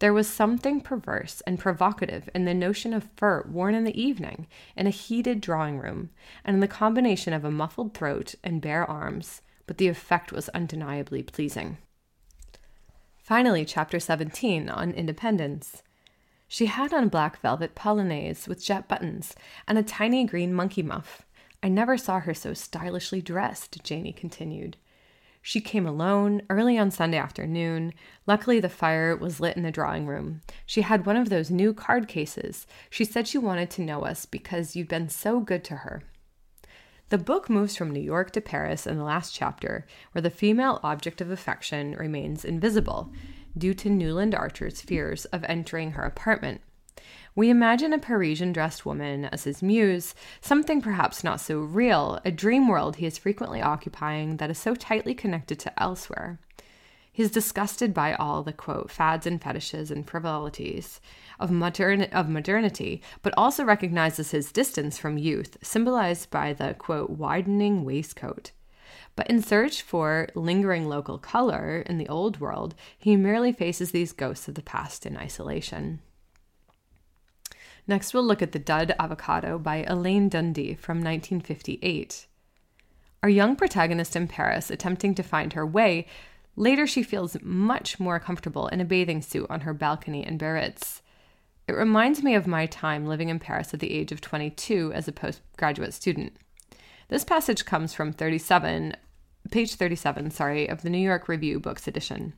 There 0.00 0.12
was 0.12 0.28
something 0.28 0.82
perverse 0.82 1.40
and 1.46 1.58
provocative 1.58 2.28
in 2.34 2.44
the 2.44 2.52
notion 2.52 2.92
of 2.92 3.08
fur 3.16 3.42
worn 3.48 3.74
in 3.74 3.84
the 3.84 3.98
evening, 3.98 4.46
in 4.76 4.86
a 4.86 4.90
heated 4.90 5.40
drawing 5.40 5.78
room, 5.78 6.10
and 6.44 6.54
in 6.54 6.60
the 6.60 6.68
combination 6.68 7.32
of 7.32 7.44
a 7.44 7.50
muffled 7.50 7.94
throat 7.94 8.34
and 8.44 8.60
bare 8.60 8.84
arms, 8.84 9.40
but 9.66 9.78
the 9.78 9.88
effect 9.88 10.30
was 10.30 10.50
undeniably 10.50 11.22
pleasing. 11.22 11.78
Finally, 13.16 13.64
chapter 13.64 13.98
17 13.98 14.68
on 14.68 14.92
independence. 14.92 15.82
She 16.54 16.66
had 16.66 16.94
on 16.94 17.08
black 17.08 17.40
velvet 17.40 17.74
polonaise 17.74 18.46
with 18.46 18.64
jet 18.64 18.86
buttons 18.86 19.34
and 19.66 19.76
a 19.76 19.82
tiny 19.82 20.24
green 20.24 20.54
monkey 20.54 20.84
muff. 20.84 21.26
I 21.64 21.68
never 21.68 21.98
saw 21.98 22.20
her 22.20 22.32
so 22.32 22.54
stylishly 22.54 23.20
dressed, 23.20 23.82
Janey 23.82 24.12
continued. 24.12 24.76
She 25.42 25.60
came 25.60 25.84
alone, 25.84 26.42
early 26.48 26.78
on 26.78 26.92
Sunday 26.92 27.18
afternoon. 27.18 27.92
Luckily, 28.28 28.60
the 28.60 28.68
fire 28.68 29.16
was 29.16 29.40
lit 29.40 29.56
in 29.56 29.64
the 29.64 29.72
drawing 29.72 30.06
room. 30.06 30.42
She 30.64 30.82
had 30.82 31.06
one 31.06 31.16
of 31.16 31.28
those 31.28 31.50
new 31.50 31.74
card 31.74 32.06
cases. 32.06 32.68
She 32.88 33.04
said 33.04 33.26
she 33.26 33.36
wanted 33.36 33.68
to 33.70 33.82
know 33.82 34.04
us 34.04 34.24
because 34.24 34.76
you'd 34.76 34.86
been 34.86 35.08
so 35.08 35.40
good 35.40 35.64
to 35.64 35.78
her. 35.78 36.04
The 37.08 37.18
book 37.18 37.50
moves 37.50 37.74
from 37.74 37.90
New 37.90 37.98
York 37.98 38.30
to 38.30 38.40
Paris 38.40 38.86
in 38.86 38.96
the 38.96 39.02
last 39.02 39.34
chapter, 39.34 39.88
where 40.12 40.22
the 40.22 40.30
female 40.30 40.78
object 40.84 41.20
of 41.20 41.32
affection 41.32 41.96
remains 41.96 42.44
invisible 42.44 43.12
due 43.56 43.74
to 43.74 43.90
Newland 43.90 44.34
Archer's 44.34 44.80
fears 44.80 45.24
of 45.26 45.44
entering 45.44 45.92
her 45.92 46.02
apartment. 46.02 46.60
We 47.36 47.50
imagine 47.50 47.92
a 47.92 47.98
Parisian 47.98 48.52
dressed 48.52 48.86
woman 48.86 49.24
as 49.24 49.44
his 49.44 49.62
muse, 49.62 50.14
something 50.40 50.80
perhaps 50.80 51.24
not 51.24 51.40
so 51.40 51.58
real, 51.58 52.20
a 52.24 52.30
dream 52.30 52.68
world 52.68 52.96
he 52.96 53.06
is 53.06 53.18
frequently 53.18 53.60
occupying 53.60 54.36
that 54.36 54.50
is 54.50 54.58
so 54.58 54.74
tightly 54.74 55.14
connected 55.14 55.58
to 55.60 55.82
elsewhere. 55.82 56.38
He 57.14 57.22
is 57.22 57.30
disgusted 57.30 57.94
by 57.94 58.14
all 58.14 58.42
the 58.42 58.52
quote 58.52 58.90
fads 58.90 59.24
and 59.26 59.40
fetishes 59.40 59.90
and 59.90 60.04
frivolities 60.08 61.00
of, 61.38 61.50
modern, 61.50 62.02
of 62.02 62.28
modernity, 62.28 63.02
but 63.22 63.34
also 63.36 63.64
recognizes 63.64 64.32
his 64.32 64.50
distance 64.50 64.98
from 64.98 65.16
youth, 65.16 65.56
symbolized 65.62 66.30
by 66.30 66.52
the 66.52 66.74
quote 66.74 67.10
widening 67.10 67.84
waistcoat. 67.84 68.50
But 69.16 69.30
in 69.30 69.42
search 69.42 69.82
for 69.82 70.28
lingering 70.34 70.88
local 70.88 71.18
color 71.18 71.84
in 71.86 71.98
the 71.98 72.08
old 72.08 72.40
world, 72.40 72.74
he 72.98 73.16
merely 73.16 73.52
faces 73.52 73.92
these 73.92 74.12
ghosts 74.12 74.48
of 74.48 74.56
the 74.56 74.62
past 74.62 75.06
in 75.06 75.16
isolation. 75.16 76.00
Next, 77.86 78.14
we'll 78.14 78.24
look 78.24 78.42
at 78.42 78.52
The 78.52 78.58
Dud 78.58 78.94
Avocado 78.98 79.58
by 79.58 79.84
Elaine 79.86 80.30
Dundy 80.30 80.74
from 80.74 80.98
1958. 80.98 82.26
Our 83.22 83.28
young 83.28 83.56
protagonist 83.56 84.16
in 84.16 84.26
Paris, 84.26 84.70
attempting 84.70 85.14
to 85.14 85.22
find 85.22 85.52
her 85.52 85.66
way, 85.66 86.06
later 86.56 86.86
she 86.86 87.02
feels 87.02 87.36
much 87.42 88.00
more 88.00 88.18
comfortable 88.18 88.68
in 88.68 88.80
a 88.80 88.84
bathing 88.84 89.22
suit 89.22 89.46
on 89.50 89.60
her 89.60 89.74
balcony 89.74 90.26
in 90.26 90.38
Biarritz. 90.38 91.02
It 91.68 91.72
reminds 91.72 92.22
me 92.22 92.34
of 92.34 92.46
my 92.46 92.66
time 92.66 93.06
living 93.06 93.28
in 93.28 93.38
Paris 93.38 93.72
at 93.72 93.80
the 93.80 93.92
age 93.92 94.12
of 94.12 94.20
22 94.20 94.92
as 94.94 95.06
a 95.06 95.12
postgraduate 95.12 95.94
student. 95.94 96.36
This 97.08 97.24
passage 97.24 97.64
comes 97.64 97.92
from 97.92 98.12
37, 98.12 98.94
page 99.50 99.74
37, 99.74 100.30
sorry, 100.30 100.66
of 100.66 100.82
the 100.82 100.90
New 100.90 100.98
York 100.98 101.28
Review 101.28 101.60
Books 101.60 101.86
edition. 101.86 102.32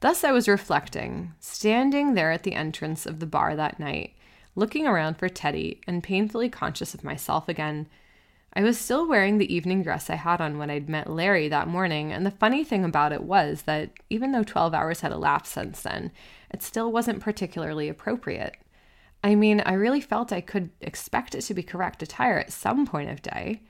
Thus 0.00 0.22
I 0.22 0.30
was 0.30 0.46
reflecting, 0.48 1.32
standing 1.40 2.14
there 2.14 2.30
at 2.30 2.44
the 2.44 2.54
entrance 2.54 3.06
of 3.06 3.18
the 3.18 3.26
bar 3.26 3.56
that 3.56 3.80
night, 3.80 4.14
looking 4.54 4.86
around 4.86 5.14
for 5.14 5.28
Teddy 5.28 5.80
and 5.86 6.02
painfully 6.02 6.48
conscious 6.48 6.94
of 6.94 7.02
myself 7.02 7.48
again. 7.48 7.88
I 8.52 8.62
was 8.62 8.78
still 8.78 9.08
wearing 9.08 9.38
the 9.38 9.52
evening 9.52 9.82
dress 9.82 10.08
I 10.08 10.14
had 10.14 10.40
on 10.40 10.58
when 10.58 10.70
I'd 10.70 10.88
met 10.88 11.10
Larry 11.10 11.48
that 11.48 11.66
morning, 11.66 12.12
and 12.12 12.24
the 12.24 12.30
funny 12.30 12.62
thing 12.62 12.84
about 12.84 13.12
it 13.12 13.24
was 13.24 13.62
that 13.62 13.90
even 14.10 14.32
though 14.32 14.44
12 14.44 14.74
hours 14.74 15.00
had 15.00 15.12
elapsed 15.12 15.52
since 15.52 15.82
then, 15.82 16.12
it 16.50 16.62
still 16.62 16.92
wasn't 16.92 17.20
particularly 17.20 17.88
appropriate. 17.88 18.56
I 19.22 19.34
mean, 19.34 19.60
I 19.60 19.72
really 19.72 20.00
felt 20.00 20.32
I 20.32 20.40
could 20.40 20.70
expect 20.80 21.34
it 21.34 21.42
to 21.42 21.54
be 21.54 21.62
correct 21.62 22.02
attire 22.02 22.38
at 22.38 22.52
some 22.52 22.86
point 22.86 23.10
of 23.10 23.22
day, 23.22 23.62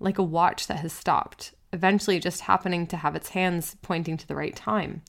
like 0.00 0.18
a 0.18 0.22
watch 0.22 0.66
that 0.66 0.78
has 0.78 0.92
stopped, 0.92 1.52
eventually 1.72 2.18
just 2.18 2.42
happening 2.42 2.86
to 2.88 2.96
have 2.96 3.14
its 3.14 3.30
hands 3.30 3.76
pointing 3.82 4.16
to 4.16 4.26
the 4.26 4.36
right 4.36 4.56
time. 4.56 5.02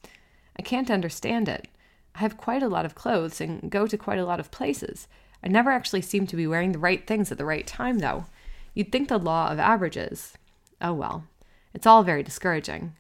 I 0.58 0.62
can't 0.62 0.92
understand 0.92 1.48
it. 1.48 1.68
I 2.16 2.20
have 2.20 2.38
quite 2.38 2.62
a 2.62 2.68
lot 2.68 2.86
of 2.86 2.96
clothes 2.96 3.42
and 3.42 3.72
go 3.72 3.88
to 3.88 3.98
quite 3.98 4.20
a 4.20 4.26
lot 4.26 4.40
of 4.40 4.52
places. 4.52 5.08
I 5.44 5.48
never 5.48 5.72
actually 5.72 6.02
seem 6.02 6.28
to 6.28 6.36
be 6.36 6.48
wearing 6.48 6.72
the 6.72 6.80
right 6.80 7.06
things 7.06 7.32
at 7.32 7.38
the 7.38 7.46
right 7.46 7.66
time, 7.66 8.00
though. 8.00 8.26
You'd 8.74 8.92
think 8.92 9.10
the 9.10 9.18
law 9.18 9.50
of 9.52 9.60
averages. 9.60 10.34
Oh 10.82 10.94
well, 10.94 11.26
it's 11.74 11.88
all 11.88 12.04
very 12.04 12.24
discouraging. 12.24 12.96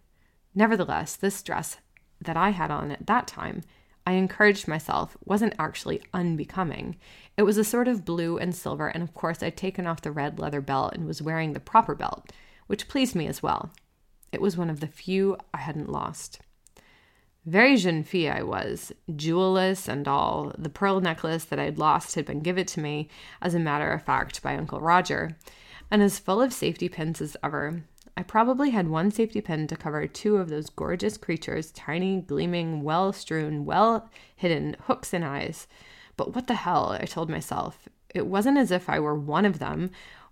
Nevertheless, 0.55 1.15
this 1.15 1.41
dress 1.41 1.77
that 2.21 2.38
I 2.38 2.50
had 2.50 2.71
on 2.71 2.91
at 2.91 3.07
that 3.07 3.27
time, 3.27 3.63
I 4.05 4.13
encouraged 4.13 4.67
myself, 4.67 5.15
wasn't 5.24 5.55
actually 5.57 6.01
unbecoming. 6.13 6.98
It 7.38 7.43
was 7.43 7.57
a 7.57 7.63
sort 7.63 7.88
of 7.88 8.05
blue 8.05 8.38
and 8.38 8.53
silver, 8.53 8.88
and 8.88 9.01
of 9.01 9.13
course, 9.13 9.41
I'd 9.41 9.57
taken 9.57 9.88
off 9.88 10.01
the 10.01 10.12
red 10.12 10.39
leather 10.39 10.62
belt 10.62 10.93
and 10.93 11.05
was 11.05 11.22
wearing 11.22 11.53
the 11.53 11.60
proper 11.60 11.95
belt, 11.95 12.31
which 12.67 12.88
pleased 12.88 13.15
me 13.15 13.27
as 13.27 13.41
well. 13.41 13.72
It 14.31 14.41
was 14.41 14.57
one 14.57 14.69
of 14.69 14.79
the 14.79 14.88
few 14.88 15.38
I 15.53 15.60
hadn't 15.60 15.91
lost. 15.91 16.39
Very 17.45 17.75
jeune 17.75 18.03
fille 18.03 18.31
I 18.31 18.41
was, 18.41 18.91
jewelless 19.13 19.88
and 19.88 20.07
all. 20.07 20.53
The 20.57 20.69
pearl 20.69 21.01
necklace 21.01 21.43
that 21.45 21.60
I'd 21.60 21.77
lost 21.77 22.15
had 22.15 22.25
been 22.25 22.39
given 22.39 22.65
to 22.67 22.79
me, 22.79 23.10
as 23.41 23.53
a 23.53 23.60
matter 23.60 23.91
of 23.91 24.03
fact, 24.03 24.41
by 24.41 24.55
Uncle 24.55 24.79
Roger, 24.79 25.38
and 25.91 26.01
as 26.01 26.19
full 26.19 26.41
of 26.41 26.53
safety 26.53 26.89
pins 26.89 27.22
as 27.22 27.36
ever. 27.43 27.83
I 28.15 28.24
probably 28.24 28.70
had 28.70 28.88
one 28.88 29.10
safety 29.10 29.41
pin 29.41 29.67
to 29.67 29.75
cover 29.75 30.05
two 30.08 30.38
of 30.38 30.50
those 30.50 30.70
gorgeous 30.70 31.17
creatures, 31.17 31.72
tiny, 31.72 32.22
gleaming, 32.22 32.84
well 32.84 33.12
strewn, 33.12 33.65
well 33.65 34.10
hidden 34.36 34.75
hooks 34.82 35.13
and 35.13 35.25
eyes. 35.25 35.67
But 36.15 36.36
what 36.36 36.48
the 36.48 36.53
hell, 36.53 36.98
I 37.00 37.05
told 37.05 37.29
myself. 37.29 37.88
It 38.13 38.27
wasn't 38.27 38.60
as 38.60 38.72
if 38.72 38.88
I 38.89 39.00
were 39.00 39.15
one 39.15 39.46
of 39.46 39.58
them, 39.58 39.89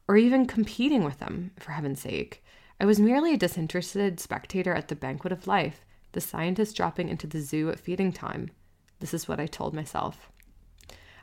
or 0.08 0.16
even 0.16 0.46
competing 0.46 1.04
with 1.04 1.18
them, 1.20 1.52
for 1.58 1.72
heaven's 1.72 2.02
sake. 2.02 2.44
I 2.80 2.86
was 2.86 3.00
merely 3.00 3.34
a 3.34 3.38
disinterested 3.38 4.20
spectator 4.20 4.74
at 4.74 4.88
the 4.88 4.96
banquet 4.96 5.34
of 5.34 5.48
life 5.48 5.86
the 6.14 6.22
scientist 6.22 6.76
dropping 6.76 7.10
into 7.10 7.28
the 7.28 7.40
zoo 7.40 7.70
at 7.70 7.80
feeding 7.80 8.12
time. 8.12 8.52
This 9.00 9.14
is 9.14 9.28
what 9.28 9.40
I 9.40 9.46
told 9.46 9.74
myself. 9.74 10.30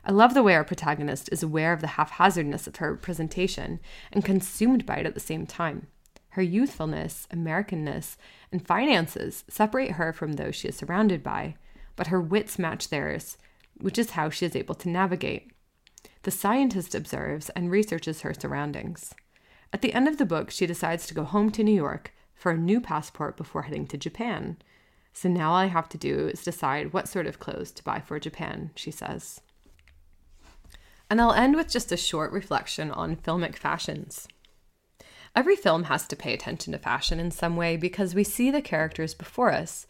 I 0.03 0.11
love 0.11 0.33
the 0.33 0.43
way 0.43 0.55
our 0.55 0.63
protagonist 0.63 1.29
is 1.31 1.43
aware 1.43 1.73
of 1.73 1.81
the 1.81 1.87
haphazardness 1.87 2.65
of 2.67 2.77
her 2.77 2.95
presentation 2.95 3.79
and 4.11 4.25
consumed 4.25 4.85
by 4.85 4.95
it 4.95 5.05
at 5.05 5.13
the 5.13 5.19
same 5.19 5.45
time. 5.45 5.87
Her 6.29 6.41
youthfulness, 6.41 7.27
Americanness, 7.31 8.15
and 8.51 8.65
finances 8.65 9.43
separate 9.49 9.91
her 9.91 10.13
from 10.13 10.33
those 10.33 10.55
she 10.55 10.67
is 10.67 10.75
surrounded 10.75 11.23
by, 11.23 11.55
but 11.95 12.07
her 12.07 12.21
wits 12.21 12.59
match 12.59 12.89
theirs, 12.89 13.37
which 13.77 13.97
is 13.97 14.11
how 14.11 14.29
she 14.29 14.45
is 14.45 14.55
able 14.55 14.75
to 14.75 14.89
navigate. 14.89 15.51
The 16.23 16.31
scientist 16.31 16.93
observes 16.93 17.49
and 17.51 17.71
researches 17.71 18.21
her 18.21 18.33
surroundings. 18.33 19.13
At 19.73 19.81
the 19.81 19.93
end 19.93 20.07
of 20.07 20.17
the 20.17 20.25
book, 20.25 20.51
she 20.51 20.65
decides 20.65 21.07
to 21.07 21.13
go 21.13 21.23
home 21.23 21.51
to 21.51 21.63
New 21.63 21.75
York 21.75 22.13
for 22.33 22.51
a 22.51 22.57
new 22.57 22.79
passport 22.79 23.37
before 23.37 23.63
heading 23.63 23.87
to 23.87 23.97
Japan, 23.97 24.57
so 25.13 25.27
now 25.27 25.49
all 25.49 25.55
I 25.55 25.65
have 25.65 25.89
to 25.89 25.97
do 25.97 26.27
is 26.27 26.43
decide 26.43 26.93
what 26.93 27.07
sort 27.07 27.27
of 27.27 27.39
clothes 27.39 27.71
to 27.73 27.83
buy 27.83 27.99
for 27.99 28.19
Japan, 28.19 28.71
she 28.75 28.91
says. 28.91 29.41
And 31.09 31.19
I'll 31.19 31.33
end 31.33 31.55
with 31.55 31.69
just 31.69 31.91
a 31.91 31.97
short 31.97 32.31
reflection 32.31 32.91
on 32.91 33.15
filmic 33.15 33.55
fashions. 33.55 34.27
Every 35.35 35.55
film 35.55 35.83
has 35.83 36.07
to 36.07 36.15
pay 36.15 36.33
attention 36.33 36.73
to 36.73 36.79
fashion 36.79 37.19
in 37.19 37.31
some 37.31 37.55
way 37.55 37.77
because 37.77 38.15
we 38.15 38.23
see 38.23 38.51
the 38.51 38.61
characters 38.61 39.13
before 39.13 39.51
us. 39.51 39.85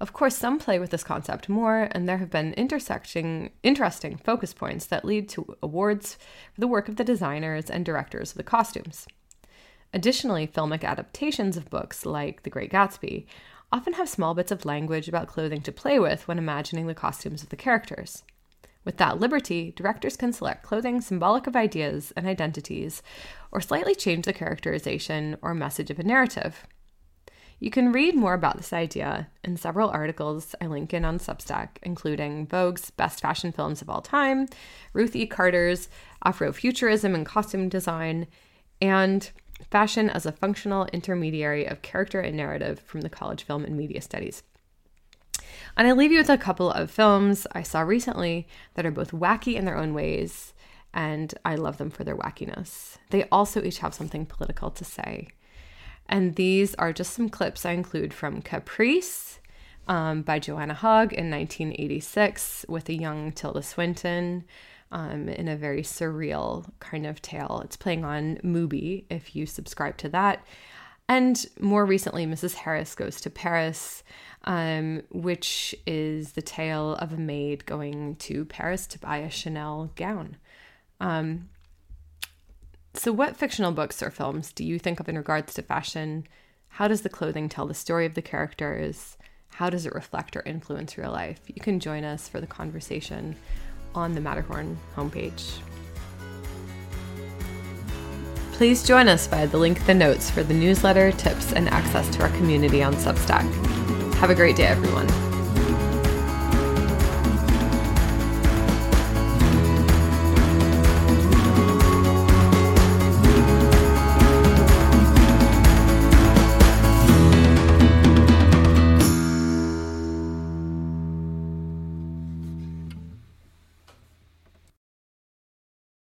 Of 0.00 0.12
course, 0.12 0.36
some 0.36 0.58
play 0.60 0.78
with 0.78 0.90
this 0.90 1.02
concept 1.02 1.48
more, 1.48 1.88
and 1.90 2.08
there 2.08 2.18
have 2.18 2.30
been 2.30 2.52
intersecting, 2.54 3.50
interesting 3.64 4.16
focus 4.16 4.54
points 4.54 4.86
that 4.86 5.04
lead 5.04 5.28
to 5.30 5.56
awards 5.60 6.16
for 6.54 6.60
the 6.60 6.68
work 6.68 6.88
of 6.88 6.96
the 6.96 7.04
designers 7.04 7.68
and 7.68 7.84
directors 7.84 8.30
of 8.30 8.36
the 8.36 8.44
costumes. 8.44 9.08
Additionally, 9.92 10.46
filmic 10.46 10.84
adaptations 10.84 11.56
of 11.56 11.70
books 11.70 12.06
like 12.06 12.42
The 12.42 12.50
Great 12.50 12.70
Gatsby 12.70 13.26
often 13.72 13.94
have 13.94 14.08
small 14.08 14.34
bits 14.34 14.52
of 14.52 14.64
language 14.64 15.08
about 15.08 15.28
clothing 15.28 15.62
to 15.62 15.72
play 15.72 15.98
with 15.98 16.28
when 16.28 16.38
imagining 16.38 16.86
the 16.86 16.94
costumes 16.94 17.42
of 17.42 17.48
the 17.48 17.56
characters. 17.56 18.22
With 18.84 18.96
that 18.98 19.18
liberty, 19.18 19.72
directors 19.76 20.16
can 20.16 20.32
select 20.32 20.62
clothing 20.62 21.00
symbolic 21.00 21.46
of 21.46 21.56
ideas 21.56 22.12
and 22.16 22.26
identities, 22.26 23.02
or 23.50 23.60
slightly 23.60 23.94
change 23.94 24.24
the 24.24 24.32
characterization 24.32 25.36
or 25.42 25.54
message 25.54 25.90
of 25.90 25.98
a 25.98 26.02
narrative. 26.02 26.66
You 27.60 27.70
can 27.70 27.90
read 27.92 28.14
more 28.14 28.34
about 28.34 28.56
this 28.56 28.72
idea 28.72 29.28
in 29.42 29.56
several 29.56 29.90
articles 29.90 30.54
I 30.60 30.66
link 30.66 30.94
in 30.94 31.04
on 31.04 31.18
Substack, 31.18 31.78
including 31.82 32.46
Vogue's 32.46 32.90
Best 32.90 33.20
Fashion 33.20 33.50
Films 33.50 33.82
of 33.82 33.90
All 33.90 34.00
Time, 34.00 34.46
Ruth 34.92 35.16
E. 35.16 35.26
Carter's 35.26 35.88
Afrofuturism 36.24 37.14
and 37.14 37.26
Costume 37.26 37.68
Design, 37.68 38.28
and 38.80 39.30
Fashion 39.72 40.08
as 40.08 40.24
a 40.24 40.30
Functional 40.30 40.86
Intermediary 40.92 41.66
of 41.66 41.82
Character 41.82 42.20
and 42.20 42.36
Narrative 42.36 42.78
from 42.78 43.00
the 43.00 43.08
College 43.08 43.42
Film 43.42 43.64
and 43.64 43.76
Media 43.76 44.00
Studies. 44.00 44.44
And 45.76 45.88
I 45.88 45.92
leave 45.92 46.12
you 46.12 46.18
with 46.18 46.30
a 46.30 46.38
couple 46.38 46.70
of 46.70 46.92
films 46.92 47.44
I 47.52 47.62
saw 47.62 47.80
recently 47.80 48.46
that 48.74 48.86
are 48.86 48.92
both 48.92 49.10
wacky 49.10 49.54
in 49.54 49.64
their 49.64 49.76
own 49.76 49.94
ways, 49.94 50.52
and 50.94 51.34
I 51.44 51.54
love 51.56 51.78
them 51.78 51.90
for 51.90 52.04
their 52.04 52.16
wackiness. 52.16 52.96
They 53.10 53.24
also 53.30 53.62
each 53.62 53.78
have 53.78 53.94
something 53.94 54.26
political 54.26 54.70
to 54.70 54.84
say. 54.84 55.28
And 56.08 56.36
these 56.36 56.74
are 56.76 56.92
just 56.92 57.12
some 57.12 57.28
clips 57.28 57.66
I 57.66 57.72
include 57.72 58.14
from 58.14 58.40
Caprice 58.40 59.40
um, 59.86 60.22
by 60.22 60.38
Joanna 60.38 60.74
Hogg 60.74 61.12
in 61.12 61.30
1986 61.30 62.64
with 62.68 62.88
a 62.88 62.94
young 62.94 63.32
Tilda 63.32 63.62
Swinton 63.62 64.44
um, 64.90 65.28
in 65.28 65.48
a 65.48 65.56
very 65.56 65.82
surreal 65.82 66.70
kind 66.80 67.06
of 67.06 67.20
tale. 67.20 67.60
It's 67.64 67.76
playing 67.76 68.04
on 68.04 68.36
Mubi 68.44 69.04
if 69.10 69.36
you 69.36 69.46
subscribe 69.46 69.96
to 69.98 70.08
that. 70.10 70.44
And 71.10 71.44
more 71.58 71.86
recently, 71.86 72.26
Mrs. 72.26 72.54
Harris 72.54 72.94
Goes 72.94 73.20
to 73.22 73.30
Paris, 73.30 74.02
um, 74.44 75.02
which 75.10 75.74
is 75.86 76.32
the 76.32 76.42
tale 76.42 76.94
of 76.96 77.12
a 77.12 77.16
maid 77.16 77.64
going 77.64 78.16
to 78.16 78.44
Paris 78.44 78.86
to 78.88 78.98
buy 78.98 79.18
a 79.18 79.30
Chanel 79.30 79.90
gown. 79.96 80.36
Um, 81.00 81.48
so, 82.94 83.12
what 83.12 83.36
fictional 83.36 83.72
books 83.72 84.02
or 84.02 84.10
films 84.10 84.52
do 84.52 84.64
you 84.64 84.78
think 84.78 84.98
of 85.00 85.08
in 85.08 85.16
regards 85.16 85.54
to 85.54 85.62
fashion? 85.62 86.26
How 86.68 86.88
does 86.88 87.02
the 87.02 87.08
clothing 87.08 87.48
tell 87.48 87.66
the 87.66 87.74
story 87.74 88.06
of 88.06 88.14
the 88.14 88.22
characters? 88.22 89.16
How 89.50 89.70
does 89.70 89.86
it 89.86 89.94
reflect 89.94 90.36
or 90.36 90.42
influence 90.42 90.98
real 90.98 91.10
life? 91.10 91.40
You 91.46 91.60
can 91.60 91.80
join 91.80 92.04
us 92.04 92.28
for 92.28 92.40
the 92.40 92.46
conversation 92.46 93.36
on 93.94 94.14
the 94.14 94.20
Matterhorn 94.20 94.78
homepage. 94.94 95.58
Please 98.52 98.82
join 98.84 99.06
us 99.06 99.26
via 99.28 99.46
the 99.46 99.58
link 99.58 99.78
in 99.78 99.86
the 99.86 99.94
notes 99.94 100.30
for 100.30 100.42
the 100.42 100.54
newsletter, 100.54 101.12
tips, 101.12 101.52
and 101.52 101.68
access 101.68 102.08
to 102.16 102.22
our 102.22 102.30
community 102.30 102.82
on 102.82 102.94
Substack. 102.94 103.48
Have 104.14 104.30
a 104.30 104.34
great 104.34 104.56
day, 104.56 104.66
everyone. 104.66 105.27